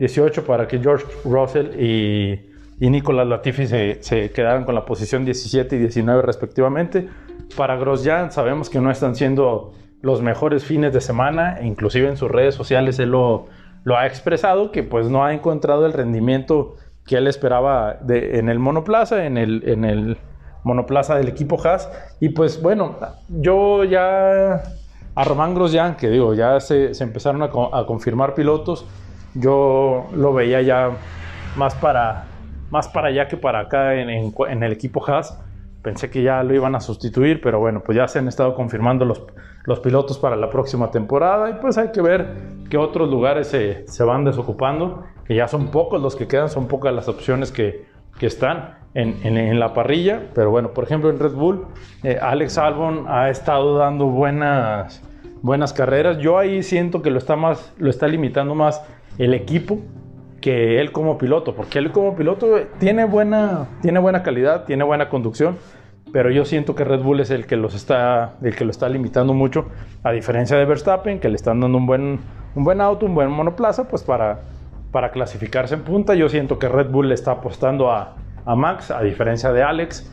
18 0.00 0.44
para 0.44 0.66
que 0.66 0.80
George 0.80 1.06
Russell 1.24 1.78
y, 1.78 2.50
y 2.80 2.90
Nicolas 2.90 3.28
Latifi 3.28 3.66
se, 3.68 4.02
se, 4.02 4.32
quedaran 4.32 4.64
con 4.64 4.74
la 4.74 4.84
posición 4.84 5.24
17 5.24 5.76
y 5.76 5.78
19 5.78 6.22
respectivamente. 6.22 7.08
Para 7.56 7.76
Grosjean 7.76 8.32
sabemos 8.32 8.68
que 8.68 8.80
no 8.80 8.90
están 8.90 9.14
siendo 9.14 9.72
los 10.02 10.22
mejores 10.22 10.64
fines 10.64 10.92
de 10.92 11.00
semana, 11.00 11.58
e 11.60 11.66
inclusive 11.66 12.08
en 12.08 12.16
sus 12.16 12.30
redes 12.30 12.54
sociales 12.54 12.98
él 12.98 13.10
lo, 13.10 13.46
lo 13.84 13.96
ha 13.96 14.06
expresado, 14.06 14.72
que 14.72 14.82
pues 14.82 15.08
no 15.08 15.24
ha 15.24 15.34
encontrado 15.34 15.86
el 15.86 15.92
rendimiento 15.92 16.76
que 17.06 17.16
él 17.16 17.26
esperaba 17.26 17.98
de, 18.00 18.38
en 18.38 18.48
el 18.48 18.58
monoplaza, 18.58 19.26
en 19.26 19.36
el, 19.36 19.62
en 19.68 19.84
el 19.84 20.16
monoplaza 20.64 21.16
del 21.16 21.28
equipo 21.28 21.60
Haas. 21.62 21.90
Y 22.20 22.30
pues 22.30 22.62
bueno, 22.62 22.96
yo 23.28 23.84
ya 23.84 24.62
a 25.14 25.24
Román 25.24 25.54
Grosjean, 25.54 25.96
que 25.96 26.08
digo, 26.08 26.34
ya 26.34 26.60
se, 26.60 26.94
se 26.94 27.04
empezaron 27.04 27.42
a, 27.42 27.46
a, 27.46 27.86
confirmar 27.86 28.34
pilotos, 28.34 28.86
yo 29.34 30.08
lo 30.14 30.32
veía 30.32 30.62
ya 30.62 30.90
más 31.56 31.74
para, 31.74 32.24
más 32.70 32.88
para 32.88 33.08
allá 33.08 33.28
que 33.28 33.36
para 33.36 33.60
acá 33.60 33.94
en, 33.94 34.10
en, 34.10 34.62
el 34.62 34.72
equipo 34.72 35.04
Haas. 35.08 35.38
Pensé 35.82 36.10
que 36.10 36.22
ya 36.22 36.42
lo 36.42 36.54
iban 36.54 36.74
a 36.74 36.80
sustituir, 36.80 37.40
pero 37.40 37.58
bueno, 37.58 37.82
pues 37.82 37.96
ya 37.96 38.06
se 38.06 38.18
han 38.18 38.28
estado 38.28 38.54
confirmando 38.54 39.04
los, 39.04 39.24
los 39.64 39.80
pilotos 39.80 40.18
para 40.18 40.36
la 40.36 40.50
próxima 40.50 40.90
temporada 40.90 41.50
y 41.50 41.54
pues 41.54 41.78
hay 41.78 41.90
que 41.90 42.02
ver 42.02 42.34
qué 42.68 42.76
otros 42.76 43.08
lugares 43.08 43.48
se, 43.48 43.86
se 43.88 44.04
van 44.04 44.24
desocupando, 44.24 45.04
que 45.24 45.34
ya 45.34 45.48
son 45.48 45.68
pocos 45.68 46.00
los 46.00 46.16
que 46.16 46.28
quedan, 46.28 46.50
son 46.50 46.68
pocas 46.68 46.92
las 46.92 47.08
opciones 47.08 47.50
que, 47.50 47.86
que 48.18 48.26
están 48.26 48.78
en, 48.94 49.16
en, 49.22 49.36
en, 49.36 49.58
la 49.58 49.72
parrilla, 49.72 50.28
pero 50.34 50.50
bueno, 50.50 50.72
por 50.72 50.84
ejemplo 50.84 51.10
en 51.10 51.18
Red 51.18 51.32
Bull, 51.32 51.66
eh, 52.02 52.18
Alex 52.20 52.58
Albon 52.58 53.06
ha 53.08 53.30
estado 53.30 53.78
dando 53.78 54.06
buenas, 54.06 55.02
buenas 55.42 55.72
carreras, 55.72 56.18
yo 56.18 56.38
ahí 56.38 56.62
siento 56.62 57.00
que 57.00 57.10
lo 57.10 57.18
está, 57.18 57.36
más, 57.36 57.72
lo 57.78 57.88
está 57.88 58.08
limitando 58.08 58.54
más 58.54 58.82
el 59.18 59.34
equipo 59.34 59.78
que 60.40 60.80
él 60.80 60.92
como 60.92 61.18
piloto, 61.18 61.54
porque 61.54 61.78
él 61.78 61.92
como 61.92 62.16
piloto 62.16 62.58
tiene 62.78 63.04
buena, 63.04 63.68
tiene 63.82 63.98
buena 63.98 64.22
calidad, 64.22 64.64
tiene 64.64 64.84
buena 64.84 65.08
conducción, 65.08 65.58
pero 66.12 66.30
yo 66.30 66.44
siento 66.44 66.74
que 66.74 66.84
Red 66.84 67.02
Bull 67.02 67.20
es 67.20 67.30
el 67.30 67.46
que 67.46 67.56
los 67.56 67.74
está, 67.74 68.34
el 68.42 68.56
que 68.56 68.64
lo 68.64 68.70
está 68.70 68.88
limitando 68.88 69.34
mucho, 69.34 69.66
a 70.02 70.12
diferencia 70.12 70.56
de 70.56 70.64
Verstappen, 70.64 71.20
que 71.20 71.28
le 71.28 71.36
están 71.36 71.60
dando 71.60 71.78
un 71.78 71.86
buen, 71.86 72.20
un 72.54 72.64
buen 72.64 72.80
auto, 72.80 73.06
un 73.06 73.14
buen 73.14 73.30
monoplaza, 73.30 73.86
pues 73.86 74.02
para, 74.02 74.40
para 74.90 75.10
clasificarse 75.10 75.74
en 75.74 75.82
punta. 75.82 76.14
Yo 76.14 76.28
siento 76.28 76.58
que 76.58 76.68
Red 76.68 76.90
Bull 76.90 77.08
le 77.08 77.14
está 77.14 77.32
apostando 77.32 77.90
a, 77.90 78.16
a 78.44 78.56
Max, 78.56 78.90
a 78.90 79.02
diferencia 79.02 79.52
de 79.52 79.62
Alex. 79.62 80.10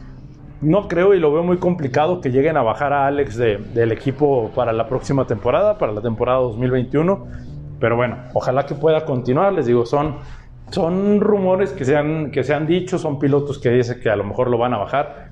No 0.62 0.88
creo 0.88 1.14
y 1.14 1.20
lo 1.20 1.32
veo 1.32 1.44
muy 1.44 1.58
complicado 1.58 2.20
que 2.20 2.32
lleguen 2.32 2.58
a 2.58 2.64
bajar 2.64 2.92
a 2.92 3.08
Alex 3.08 3.38
de, 3.38 3.58
del 3.58 3.92
equipo 3.92 4.52
para 4.54 4.74
la 4.74 4.88
próxima 4.88 5.26
temporada, 5.26 5.78
para 5.78 5.94
la 5.94 6.02
temporada 6.02 6.40
2021 6.40 7.57
pero 7.80 7.96
bueno, 7.96 8.18
ojalá 8.34 8.66
que 8.66 8.76
pueda 8.76 9.06
continuar. 9.06 9.54
Les 9.54 9.66
digo, 9.66 9.86
son, 9.86 10.18
son 10.72 11.20
rumores 11.22 11.72
que 11.72 11.86
se, 11.86 11.96
han, 11.96 12.32
que 12.32 12.44
se 12.44 12.54
han 12.54 12.68
dicho, 12.68 12.98
son 12.98 13.20
pilotos 13.20 13.60
que 13.60 13.70
dicen 13.70 14.00
que 14.02 14.10
a 14.10 14.16
lo 14.16 14.24
mejor 14.24 14.50
lo 14.50 14.58
van 14.58 14.74
a 14.74 14.78
bajar. 14.78 15.30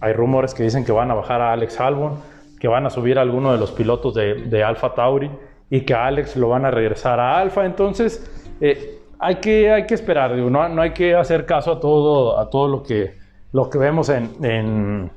Hay 0.00 0.12
rumores 0.12 0.54
que 0.54 0.62
dicen 0.62 0.84
que 0.84 0.92
van 0.92 1.10
a 1.10 1.14
bajar 1.14 1.40
a 1.40 1.52
Alex 1.52 1.78
Albon, 1.80 2.14
que 2.58 2.68
van 2.68 2.86
a 2.86 2.90
subir 2.90 3.18
a 3.18 3.22
alguno 3.22 3.52
de 3.52 3.58
los 3.58 3.72
pilotos 3.72 4.14
de, 4.14 4.34
de 4.34 4.64
Alfa 4.64 4.94
Tauri 4.94 5.30
y 5.70 5.82
que 5.82 5.94
a 5.94 6.06
Alex 6.06 6.36
lo 6.36 6.48
van 6.48 6.64
a 6.64 6.70
regresar 6.70 7.18
a 7.18 7.38
Alfa. 7.38 7.64
Entonces, 7.64 8.30
eh, 8.60 8.98
hay, 9.18 9.36
que, 9.36 9.70
hay 9.70 9.86
que 9.86 9.94
esperar, 9.94 10.34
digo, 10.34 10.50
no, 10.50 10.68
no 10.68 10.82
hay 10.82 10.90
que 10.90 11.14
hacer 11.14 11.46
caso 11.46 11.72
a 11.72 11.80
todo, 11.80 12.38
a 12.38 12.50
todo 12.50 12.68
lo, 12.68 12.82
que, 12.82 13.16
lo 13.52 13.70
que 13.70 13.78
vemos 13.78 14.08
en, 14.08 14.30
en, 14.42 15.10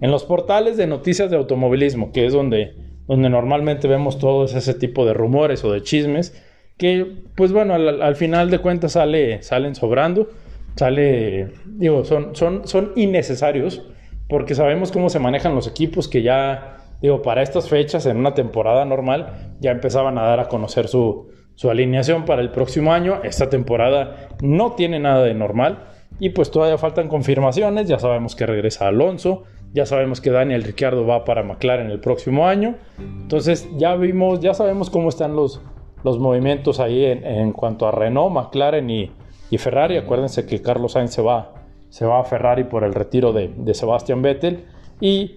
en 0.00 0.10
los 0.10 0.24
portales 0.24 0.76
de 0.76 0.86
noticias 0.86 1.30
de 1.30 1.36
automovilismo, 1.36 2.12
que 2.12 2.26
es 2.26 2.32
donde 2.32 2.89
donde 3.10 3.28
normalmente 3.28 3.88
vemos 3.88 4.20
todos 4.20 4.54
ese 4.54 4.72
tipo 4.72 5.04
de 5.04 5.14
rumores 5.14 5.64
o 5.64 5.72
de 5.72 5.82
chismes, 5.82 6.32
que 6.78 7.24
pues 7.34 7.50
bueno, 7.50 7.74
al, 7.74 8.00
al 8.00 8.14
final 8.14 8.50
de 8.50 8.60
cuentas 8.60 8.92
sale, 8.92 9.42
salen 9.42 9.74
sobrando, 9.74 10.28
sale, 10.76 11.48
digo, 11.66 12.04
son, 12.04 12.36
son, 12.36 12.68
son 12.68 12.92
innecesarios, 12.94 13.82
porque 14.28 14.54
sabemos 14.54 14.92
cómo 14.92 15.10
se 15.10 15.18
manejan 15.18 15.56
los 15.56 15.66
equipos 15.66 16.06
que 16.06 16.22
ya, 16.22 16.86
digo, 17.02 17.20
para 17.20 17.42
estas 17.42 17.68
fechas, 17.68 18.06
en 18.06 18.16
una 18.16 18.34
temporada 18.34 18.84
normal, 18.84 19.56
ya 19.58 19.72
empezaban 19.72 20.16
a 20.16 20.22
dar 20.22 20.38
a 20.38 20.46
conocer 20.46 20.86
su, 20.86 21.32
su 21.56 21.68
alineación 21.68 22.24
para 22.24 22.42
el 22.42 22.52
próximo 22.52 22.92
año. 22.92 23.22
Esta 23.24 23.50
temporada 23.50 24.28
no 24.40 24.74
tiene 24.74 25.00
nada 25.00 25.24
de 25.24 25.34
normal 25.34 25.82
y 26.20 26.28
pues 26.28 26.52
todavía 26.52 26.78
faltan 26.78 27.08
confirmaciones, 27.08 27.88
ya 27.88 27.98
sabemos 27.98 28.36
que 28.36 28.46
regresa 28.46 28.86
Alonso, 28.86 29.42
ya 29.72 29.86
sabemos 29.86 30.20
que 30.20 30.30
Daniel 30.30 30.64
Ricciardo 30.64 31.06
va 31.06 31.24
para 31.24 31.42
McLaren 31.42 31.90
el 31.90 32.00
próximo 32.00 32.46
año. 32.46 32.74
Entonces 32.98 33.68
ya 33.76 33.94
vimos, 33.96 34.40
ya 34.40 34.54
sabemos 34.54 34.90
cómo 34.90 35.08
están 35.08 35.36
los, 35.36 35.60
los 36.02 36.18
movimientos 36.18 36.80
ahí 36.80 37.04
en, 37.04 37.52
cuanto 37.52 37.86
a 37.86 37.92
Renault, 37.92 38.32
McLaren 38.32 38.90
y, 38.90 39.12
y, 39.50 39.58
Ferrari. 39.58 39.96
Acuérdense 39.96 40.46
que 40.46 40.60
Carlos 40.60 40.92
Sainz 40.92 41.12
se 41.12 41.22
va, 41.22 41.52
se 41.88 42.04
va 42.04 42.20
a 42.20 42.24
Ferrari 42.24 42.64
por 42.64 42.82
el 42.82 42.94
retiro 42.94 43.32
de, 43.32 43.48
de 43.56 43.74
Sebastian 43.74 44.22
Vettel. 44.22 44.64
Y 45.00 45.36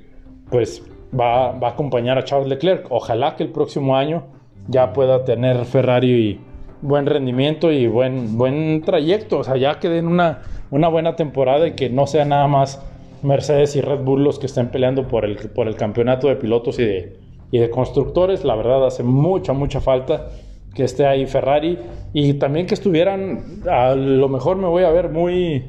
pues 0.49 0.83
va, 1.17 1.51
va, 1.51 1.69
a 1.69 1.71
acompañar 1.71 2.17
a 2.17 2.23
Charles 2.23 2.47
Leclerc. 2.47 2.87
Ojalá 2.89 3.35
que 3.35 3.43
el 3.43 3.49
próximo 3.49 3.95
año 3.95 4.23
ya 4.67 4.93
pueda 4.93 5.25
tener 5.25 5.65
Ferrari 5.65 6.39
buen 6.81 7.05
rendimiento 7.05 7.71
y 7.71 7.87
buen, 7.87 8.37
buen 8.37 8.81
trayecto. 8.81 9.39
O 9.39 9.43
sea, 9.43 9.57
ya 9.57 9.79
que 9.79 9.89
den 9.89 10.07
una, 10.07 10.41
una 10.71 10.87
buena 10.87 11.15
temporada 11.15 11.67
y 11.67 11.73
que 11.73 11.89
no 11.89 12.07
sea 12.07 12.25
nada 12.25 12.47
más 12.47 12.83
Mercedes 13.23 13.75
y 13.75 13.81
Red 13.81 13.99
Bull 13.99 14.23
los 14.23 14.39
que 14.39 14.45
estén 14.45 14.69
peleando 14.69 15.07
por 15.07 15.25
el, 15.25 15.37
por 15.49 15.67
el 15.67 15.75
campeonato 15.75 16.27
de 16.27 16.35
pilotos 16.35 16.79
y 16.79 16.83
de, 16.83 17.17
y 17.51 17.57
de 17.57 17.69
constructores. 17.69 18.43
La 18.43 18.55
verdad 18.55 18.85
hace 18.85 19.03
mucha, 19.03 19.53
mucha 19.53 19.81
falta 19.81 20.29
que 20.73 20.83
esté 20.83 21.05
ahí 21.05 21.25
Ferrari 21.25 21.77
y 22.13 22.33
también 22.33 22.65
que 22.65 22.73
estuvieran, 22.73 23.61
a 23.69 23.95
lo 23.95 24.27
mejor 24.27 24.57
me 24.57 24.67
voy 24.67 24.83
a 24.83 24.89
ver 24.89 25.09
muy, 25.09 25.63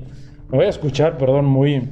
me 0.49 0.59
voy 0.59 0.67
a 0.67 0.71
escuchar, 0.71 1.19
perdón, 1.19 1.45
muy, 1.45 1.89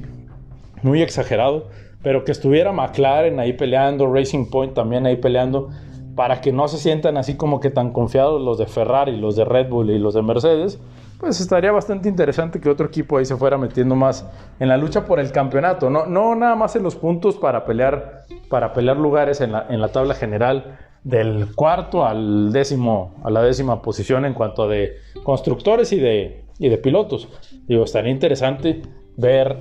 muy 0.81 1.01
exagerado, 1.01 1.67
pero 2.01 2.25
que 2.25 2.31
estuviera 2.31 2.71
McLaren 2.71 3.39
ahí 3.39 3.53
peleando, 3.53 4.11
Racing 4.11 4.49
Point 4.49 4.73
también 4.73 5.05
ahí 5.05 5.17
peleando, 5.17 5.69
para 6.15 6.41
que 6.41 6.51
no 6.51 6.67
se 6.67 6.77
sientan 6.77 7.17
así 7.17 7.35
como 7.35 7.59
que 7.59 7.69
tan 7.69 7.91
confiados 7.91 8.41
los 8.41 8.57
de 8.57 8.65
Ferrari, 8.65 9.17
los 9.17 9.35
de 9.35 9.45
Red 9.45 9.69
Bull 9.69 9.89
y 9.89 9.99
los 9.99 10.13
de 10.13 10.21
Mercedes, 10.21 10.79
pues 11.19 11.39
estaría 11.39 11.71
bastante 11.71 12.09
interesante 12.09 12.59
que 12.59 12.69
otro 12.69 12.87
equipo 12.87 13.17
ahí 13.17 13.25
se 13.25 13.37
fuera 13.37 13.57
metiendo 13.57 13.95
más 13.95 14.29
en 14.59 14.67
la 14.67 14.77
lucha 14.77 15.05
por 15.05 15.19
el 15.19 15.31
campeonato, 15.31 15.89
no, 15.89 16.05
no 16.05 16.35
nada 16.35 16.55
más 16.55 16.75
en 16.75 16.83
los 16.83 16.95
puntos 16.95 17.35
para 17.35 17.65
pelear, 17.65 18.23
para 18.49 18.73
pelear 18.73 18.97
lugares 18.97 19.41
en 19.41 19.53
la, 19.53 19.65
en 19.69 19.79
la 19.79 19.87
tabla 19.87 20.13
general 20.15 20.77
del 21.03 21.53
cuarto 21.55 22.05
al 22.05 22.51
décimo, 22.51 23.15
a 23.23 23.29
la 23.29 23.41
décima 23.41 23.81
posición 23.81 24.25
en 24.25 24.33
cuanto 24.33 24.63
a 24.63 24.67
de 24.67 24.97
constructores 25.23 25.91
y 25.91 25.99
de, 25.99 26.45
y 26.59 26.69
de 26.69 26.77
pilotos. 26.77 27.27
Digo, 27.67 27.83
estaría 27.83 28.11
interesante 28.11 28.81
ver 29.17 29.57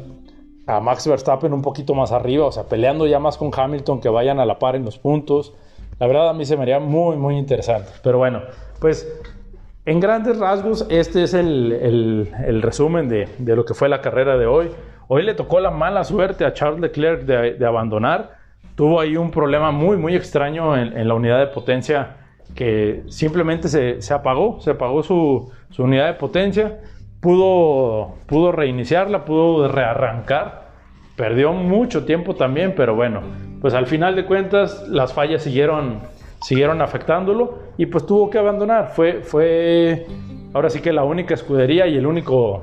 a 0.66 0.80
Max 0.80 1.06
Verstappen 1.06 1.52
un 1.52 1.62
poquito 1.62 1.94
más 1.94 2.12
arriba, 2.12 2.46
o 2.46 2.52
sea, 2.52 2.64
peleando 2.64 3.06
ya 3.06 3.18
más 3.18 3.36
con 3.36 3.50
Hamilton, 3.54 4.00
que 4.00 4.08
vayan 4.08 4.38
a 4.38 4.46
la 4.46 4.58
par 4.58 4.76
en 4.76 4.84
los 4.84 4.98
puntos. 4.98 5.54
La 5.98 6.06
verdad 6.06 6.30
a 6.30 6.34
mí 6.34 6.44
se 6.44 6.56
me 6.56 6.62
haría 6.62 6.80
muy, 6.80 7.16
muy 7.16 7.36
interesante. 7.36 7.90
Pero 8.02 8.18
bueno, 8.18 8.42
pues 8.80 9.06
en 9.84 10.00
grandes 10.00 10.38
rasgos, 10.38 10.86
este 10.90 11.24
es 11.24 11.34
el, 11.34 11.72
el, 11.72 12.30
el 12.46 12.62
resumen 12.62 13.08
de, 13.08 13.28
de, 13.38 13.56
lo 13.56 13.64
que 13.64 13.74
fue 13.74 13.88
la 13.88 14.00
carrera 14.00 14.36
de 14.36 14.46
hoy. 14.46 14.70
Hoy 15.08 15.24
le 15.24 15.34
tocó 15.34 15.60
la 15.60 15.70
mala 15.70 16.04
suerte 16.04 16.44
a 16.44 16.52
Charles 16.52 16.80
Leclerc 16.80 17.22
de, 17.22 17.54
de 17.54 17.66
abandonar. 17.66 18.36
Tuvo 18.76 19.00
ahí 19.00 19.16
un 19.16 19.30
problema 19.30 19.70
muy, 19.70 19.96
muy 19.96 20.14
extraño 20.14 20.76
en, 20.76 20.96
en 20.96 21.08
la 21.08 21.14
unidad 21.14 21.40
de 21.40 21.48
potencia 21.48 22.16
que 22.54 23.02
simplemente 23.08 23.68
se, 23.68 24.00
se 24.02 24.14
apagó, 24.14 24.60
se 24.60 24.70
apagó 24.70 25.02
su, 25.02 25.50
su, 25.70 25.82
unidad 25.82 26.06
de 26.06 26.14
potencia. 26.14 26.80
Pudo, 27.20 28.14
pudo 28.26 28.52
reiniciarla, 28.52 29.24
pudo 29.24 29.68
rearrancar. 29.68 30.70
Perdió 31.16 31.52
mucho 31.52 32.04
tiempo 32.04 32.34
también, 32.34 32.74
pero 32.76 32.94
bueno, 32.94 33.22
pues 33.62 33.74
al 33.74 33.86
final 33.86 34.16
de 34.16 34.26
cuentas 34.26 34.88
las 34.88 35.14
fallas 35.14 35.44
siguieron, 35.44 36.00
siguieron 36.42 36.82
afectándolo 36.82 37.60
y 37.78 37.86
pues 37.86 38.04
tuvo 38.04 38.28
que 38.28 38.38
abandonar. 38.38 38.88
Fue, 38.88 39.22
fue 39.22 40.04
ahora 40.52 40.68
sí 40.68 40.80
que 40.80 40.92
la 40.92 41.04
única 41.04 41.34
escudería 41.34 41.86
y 41.86 41.96
el 41.96 42.04
único, 42.04 42.60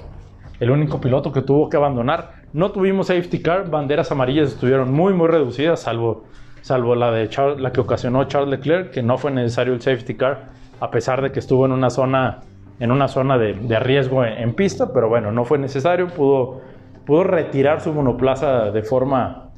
el 0.60 0.70
único 0.70 1.00
piloto 1.00 1.32
que 1.32 1.42
tuvo 1.42 1.70
que 1.70 1.78
abandonar. 1.78 2.40
No 2.52 2.72
tuvimos 2.72 3.08
safety 3.08 3.42
car, 3.42 3.70
banderas 3.70 4.12
amarillas 4.12 4.50
estuvieron 4.50 4.94
muy, 4.94 5.14
muy 5.14 5.30
reducidas, 5.30 5.80
salvo, 5.80 6.26
salvo 6.62 6.96
la, 6.96 7.12
de 7.12 7.30
Charles, 7.30 7.62
la 7.62 7.72
que 7.72 7.80
ocasionó 7.80 8.26
Charles 8.26 8.50
Leclerc, 8.50 8.92
que 8.92 9.02
no 9.02 9.18
fue 9.18 9.32
necesario 9.32 9.74
el 9.74 9.82
safety 9.82 10.16
car, 10.16 10.50
a 10.82 10.92
pesar 10.92 11.22
de 11.22 11.32
que 11.32 11.40
estuvo 11.40 11.66
en 11.66 11.72
una 11.72 11.90
zona, 11.90 12.42
en 12.80 12.92
una 12.92 13.08
zona 13.08 13.38
de, 13.38 13.54
de 13.54 13.80
riesgo 13.80 14.26
en, 14.26 14.54
pista, 14.54 14.92
pero 14.94 15.08
bueno, 15.08 15.32
no 15.32 15.46
fue 15.46 15.60
necesario, 15.60 16.08
pudo, 16.08 16.60
pudo 17.06 17.24
retirar 17.24 17.80
su 17.80 17.94
monoplaza 17.94 18.72
de 18.72 18.82
forma, 18.82 19.49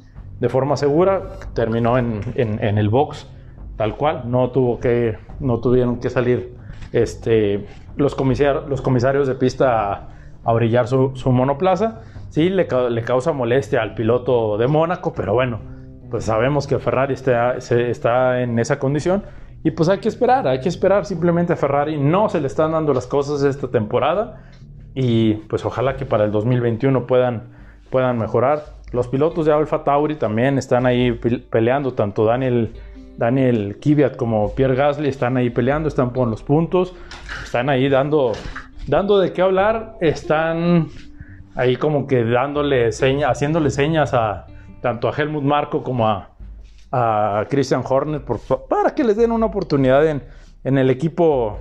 de 0.42 0.48
forma 0.48 0.76
segura, 0.76 1.22
terminó 1.54 1.96
en, 1.96 2.20
el 2.36 2.88
box 2.88 3.30
tal 3.76 3.96
cual, 3.96 4.24
no 4.26 4.50
tuvo 4.50 4.80
que, 4.80 5.16
no 5.38 5.60
tuvieron 5.60 6.00
que 6.00 6.10
salir 6.10 6.56
este, 6.92 7.64
los, 7.96 8.16
comisar, 8.16 8.64
los 8.68 8.82
comisarios 8.82 9.28
de 9.28 9.36
pista 9.36 9.92
a, 9.92 10.08
a 10.42 10.52
brillar 10.52 10.88
su, 10.88 11.12
su, 11.14 11.30
monoplaza. 11.30 12.00
Sí, 12.30 12.48
le, 12.48 12.66
causa 12.66 13.32
molestia 13.32 13.82
al 13.82 13.94
piloto 13.94 14.58
de 14.58 14.66
Mónaco, 14.66 15.12
pero 15.12 15.32
bueno, 15.32 15.60
pues 16.10 16.24
sabemos 16.24 16.66
que 16.66 16.80
Ferrari 16.80 17.14
está, 17.14 17.54
está 17.54 18.40
en 18.42 18.58
esa 18.58 18.80
condición 18.80 19.22
Y 19.62 19.70
pues 19.70 19.88
hay 19.88 19.98
que 19.98 20.08
esperar, 20.08 20.48
hay 20.48 20.58
que 20.58 20.68
esperar. 20.68 21.06
Simplemente 21.06 21.52
a 21.52 21.56
Ferrari 21.56 21.96
no 21.98 22.28
se 22.28 22.40
le 22.40 22.48
están 22.48 22.72
dando 22.72 22.92
las 22.92 23.06
cosas 23.06 23.44
esta 23.44 23.68
temporada. 23.68 24.42
Y 24.92 25.34
pues 25.34 25.64
ojalá 25.64 25.94
que 25.94 26.04
para 26.04 26.24
el 26.24 26.32
2021 26.32 27.06
puedan, 27.06 27.44
puedan 27.90 28.18
mejorar. 28.18 28.81
Los 28.92 29.08
pilotos 29.08 29.46
de 29.46 29.52
Alfa 29.52 29.84
Tauri 29.84 30.16
también 30.16 30.58
están 30.58 30.84
ahí 30.84 31.12
peleando, 31.50 31.94
tanto 31.94 32.26
Daniel, 32.26 32.74
Daniel 33.16 33.78
Kvyat 33.80 34.16
como 34.16 34.54
Pierre 34.54 34.74
Gasly 34.74 35.08
están 35.08 35.36
ahí 35.36 35.48
peleando, 35.48 35.88
están 35.88 36.12
por 36.12 36.28
los 36.28 36.42
puntos, 36.42 36.94
están 37.42 37.70
ahí 37.70 37.88
dando, 37.88 38.32
dando 38.86 39.18
de 39.18 39.32
qué 39.32 39.40
hablar, 39.40 39.96
están 40.00 40.88
ahí 41.54 41.76
como 41.76 42.06
que 42.06 42.24
dándole 42.24 42.88
haciéndole 42.88 43.70
señas 43.70 44.14
a 44.14 44.46
tanto 44.82 45.08
a 45.08 45.12
Helmut 45.12 45.44
Marco 45.44 45.82
como 45.82 46.08
a, 46.08 46.30
a 46.90 47.46
Christian 47.48 47.82
Horner 47.88 48.22
para 48.68 48.94
que 48.94 49.04
les 49.04 49.16
den 49.16 49.32
una 49.32 49.46
oportunidad 49.46 50.06
en, 50.06 50.22
en, 50.64 50.76
el 50.76 50.90
equipo 50.90 51.58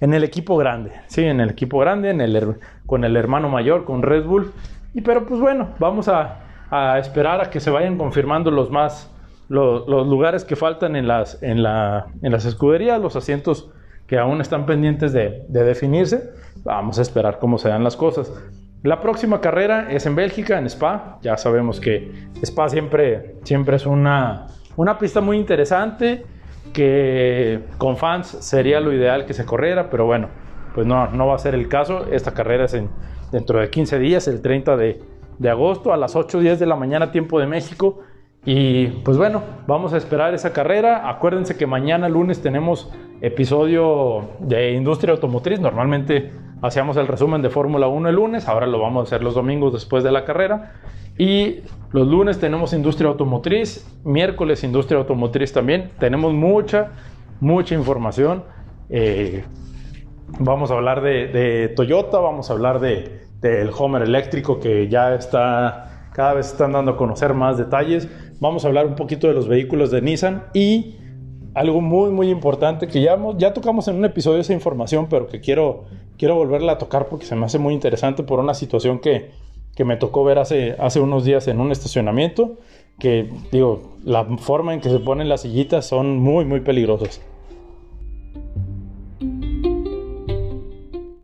en 0.00 0.14
el 0.14 0.24
equipo 0.24 0.56
grande, 0.56 0.92
sí, 1.08 1.24
en 1.24 1.40
el 1.40 1.50
equipo 1.50 1.78
grande, 1.78 2.08
en 2.10 2.22
el, 2.22 2.56
con 2.86 3.04
el 3.04 3.16
hermano 3.16 3.50
mayor, 3.50 3.84
con 3.84 4.02
Red 4.02 4.24
Bull. 4.24 4.52
Y 4.94 5.02
pero 5.02 5.26
pues 5.26 5.40
bueno, 5.40 5.74
vamos 5.78 6.08
a, 6.08 6.40
a 6.70 6.98
esperar 6.98 7.40
a 7.40 7.50
que 7.50 7.60
se 7.60 7.70
vayan 7.70 7.98
confirmando 7.98 8.50
los 8.50 8.70
más 8.70 9.10
los, 9.50 9.86
lugares 10.06 10.44
que 10.44 10.54
faltan 10.54 10.94
en 10.94 11.08
las, 11.08 11.42
en, 11.42 11.62
la, 11.62 12.06
en 12.22 12.32
las 12.32 12.44
escuderías, 12.44 13.00
los 13.00 13.16
asientos 13.16 13.68
que 14.06 14.16
aún 14.16 14.40
están 14.40 14.64
pendientes 14.64 15.12
de, 15.12 15.44
de, 15.48 15.64
definirse. 15.64 16.32
Vamos 16.62 16.98
a 16.98 17.02
esperar 17.02 17.38
cómo 17.40 17.58
se 17.58 17.68
dan 17.68 17.82
las 17.82 17.96
cosas. 17.96 18.32
La 18.82 19.00
próxima 19.00 19.40
carrera 19.40 19.90
es 19.90 20.06
en 20.06 20.14
Bélgica, 20.14 20.58
en 20.58 20.66
Spa. 20.66 21.18
Ya 21.22 21.36
sabemos 21.36 21.80
que 21.80 22.28
Spa 22.42 22.68
siempre, 22.68 23.36
siempre 23.42 23.76
es 23.76 23.86
una, 23.86 24.46
una 24.76 24.98
pista 24.98 25.20
muy 25.20 25.36
interesante 25.36 26.24
que 26.72 27.60
con 27.78 27.96
fans 27.96 28.28
sería 28.28 28.80
lo 28.80 28.92
ideal 28.92 29.26
que 29.26 29.34
se 29.34 29.44
corriera, 29.44 29.90
pero 29.90 30.06
bueno, 30.06 30.28
pues 30.74 30.86
no, 30.86 31.08
no 31.08 31.26
va 31.26 31.34
a 31.34 31.38
ser 31.38 31.54
el 31.54 31.68
caso. 31.68 32.06
Esta 32.10 32.32
carrera 32.32 32.66
es 32.66 32.74
en, 32.74 32.88
dentro 33.32 33.58
de 33.58 33.68
15 33.68 33.98
días, 33.98 34.28
el 34.28 34.42
30 34.42 34.76
de, 34.76 35.02
de 35.40 35.48
agosto 35.48 35.92
a 35.92 35.96
las 35.96 36.14
8.10 36.14 36.58
de 36.58 36.66
la 36.66 36.76
mañana 36.76 37.10
tiempo 37.10 37.40
de 37.40 37.46
México. 37.46 38.00
Y 38.44 38.88
pues 39.04 39.16
bueno, 39.16 39.42
vamos 39.66 39.94
a 39.94 39.96
esperar 39.96 40.34
esa 40.34 40.52
carrera. 40.52 41.08
Acuérdense 41.08 41.56
que 41.56 41.66
mañana 41.66 42.10
lunes 42.10 42.42
tenemos 42.42 42.92
episodio 43.22 44.28
de 44.40 44.72
industria 44.72 45.14
automotriz. 45.14 45.58
Normalmente 45.58 46.30
hacíamos 46.60 46.98
el 46.98 47.06
resumen 47.06 47.40
de 47.40 47.48
Fórmula 47.48 47.88
1 47.88 48.10
el 48.10 48.16
lunes, 48.16 48.48
ahora 48.48 48.66
lo 48.66 48.78
vamos 48.80 49.00
a 49.00 49.02
hacer 49.04 49.24
los 49.24 49.34
domingos 49.34 49.72
después 49.72 50.04
de 50.04 50.12
la 50.12 50.26
carrera. 50.26 50.74
Y 51.16 51.60
los 51.92 52.06
lunes 52.06 52.38
tenemos 52.38 52.74
industria 52.74 53.08
automotriz, 53.08 53.86
miércoles 54.04 54.62
industria 54.62 54.98
automotriz 54.98 55.54
también. 55.54 55.90
Tenemos 55.98 56.34
mucha, 56.34 56.92
mucha 57.40 57.74
información. 57.74 58.44
Eh, 58.90 59.42
vamos 60.38 60.70
a 60.70 60.74
hablar 60.74 61.00
de 61.00 61.72
Toyota, 61.74 62.18
vamos 62.18 62.50
a 62.50 62.52
hablar 62.52 62.80
de, 62.80 63.29
del 63.40 63.70
Homer 63.76 64.02
eléctrico 64.02 64.60
que 64.60 64.88
ya 64.88 65.14
está, 65.14 66.10
cada 66.12 66.34
vez 66.34 66.46
están 66.46 66.72
dando 66.72 66.92
a 66.92 66.96
conocer 66.96 67.34
más 67.34 67.58
detalles. 67.58 68.08
Vamos 68.40 68.64
a 68.64 68.68
hablar 68.68 68.86
un 68.86 68.94
poquito 68.94 69.28
de 69.28 69.34
los 69.34 69.48
vehículos 69.48 69.90
de 69.90 70.02
Nissan 70.02 70.44
y 70.54 70.96
algo 71.54 71.80
muy, 71.80 72.10
muy 72.10 72.30
importante 72.30 72.86
que 72.86 73.00
ya, 73.00 73.18
ya 73.36 73.52
tocamos 73.52 73.88
en 73.88 73.96
un 73.96 74.04
episodio 74.04 74.40
esa 74.40 74.52
información, 74.52 75.08
pero 75.08 75.26
que 75.26 75.40
quiero, 75.40 75.84
quiero 76.16 76.36
volverla 76.36 76.72
a 76.72 76.78
tocar 76.78 77.08
porque 77.08 77.26
se 77.26 77.34
me 77.34 77.46
hace 77.46 77.58
muy 77.58 77.74
interesante 77.74 78.22
por 78.22 78.38
una 78.38 78.54
situación 78.54 79.00
que, 79.00 79.30
que 79.74 79.84
me 79.84 79.96
tocó 79.96 80.24
ver 80.24 80.38
hace, 80.38 80.76
hace 80.78 81.00
unos 81.00 81.24
días 81.24 81.48
en 81.48 81.60
un 81.60 81.72
estacionamiento, 81.72 82.58
que 82.98 83.30
digo, 83.50 83.96
la 84.04 84.24
forma 84.38 84.74
en 84.74 84.80
que 84.80 84.90
se 84.90 85.00
ponen 85.00 85.28
las 85.28 85.40
sillitas 85.42 85.86
son 85.86 86.18
muy, 86.18 86.44
muy 86.44 86.60
peligrosas. 86.60 87.20